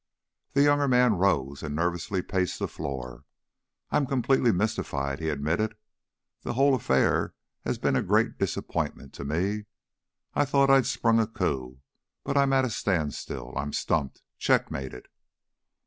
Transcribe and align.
The 0.53 0.63
younger 0.63 0.87
man 0.87 1.13
rose 1.19 1.61
and 1.61 1.75
nervously 1.75 2.23
paced 2.23 2.57
the 2.57 2.67
floor. 2.67 3.23
"I'm 3.91 4.07
completely 4.07 4.51
mystified," 4.51 5.19
he 5.19 5.29
admitted. 5.29 5.75
"The 6.41 6.53
whole 6.53 6.73
affair 6.73 7.35
has 7.65 7.77
been 7.77 7.95
a 7.95 8.01
great 8.01 8.39
disappointment 8.39 9.13
to 9.13 9.23
me. 9.25 9.65
I 10.33 10.43
thought 10.43 10.71
I'd 10.71 10.87
sprung 10.87 11.19
a 11.19 11.27
coup, 11.27 11.81
but 12.23 12.35
I'm 12.35 12.51
at 12.51 12.65
a 12.65 12.71
standstill. 12.71 13.53
I'm 13.55 13.73
stumped 13.73 14.23
checkmated." 14.39 15.07